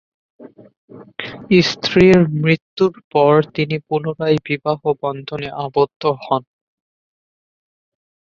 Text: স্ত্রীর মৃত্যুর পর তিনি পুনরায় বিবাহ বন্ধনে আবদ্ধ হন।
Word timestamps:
স্ত্রীর 1.63 2.19
মৃত্যুর 2.41 2.93
পর 3.11 3.33
তিনি 3.55 3.75
পুনরায় 3.87 4.37
বিবাহ 4.47 4.79
বন্ধনে 5.01 5.47
আবদ্ধ 5.65 6.01
হন। 6.23 6.43